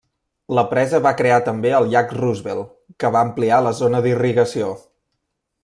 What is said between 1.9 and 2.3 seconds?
Llac